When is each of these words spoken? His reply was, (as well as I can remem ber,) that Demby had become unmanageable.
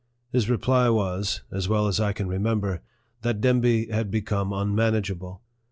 His 0.31 0.49
reply 0.49 0.89
was, 0.89 1.41
(as 1.51 1.69
well 1.69 1.85
as 1.87 1.99
I 1.99 2.11
can 2.11 2.27
remem 2.27 2.59
ber,) 2.59 2.81
that 3.21 3.39
Demby 3.39 3.91
had 3.91 4.09
become 4.09 4.51
unmanageable. 4.51 5.43